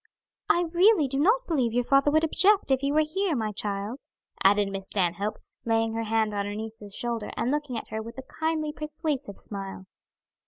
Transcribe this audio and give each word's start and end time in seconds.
"I 0.49 0.63
really 0.73 1.07
do 1.07 1.19
not 1.19 1.45
believe 1.45 1.73
your 1.73 1.83
father 1.83 2.09
would 2.09 2.23
object, 2.23 2.71
if 2.71 2.79
he 2.79 2.91
were 2.91 3.05
here, 3.05 3.35
my 3.35 3.51
child," 3.51 3.99
added 4.43 4.67
Miss 4.69 4.87
Stanhope, 4.89 5.37
laying 5.63 5.93
her 5.93 6.05
hand 6.05 6.33
on 6.33 6.47
her 6.47 6.55
niece's 6.55 6.95
shoulder 6.95 7.29
and 7.37 7.51
looking 7.51 7.77
at 7.77 7.89
her 7.89 8.01
with 8.01 8.17
a 8.17 8.23
kindly 8.23 8.71
persuasive 8.73 9.37
smile. 9.37 9.85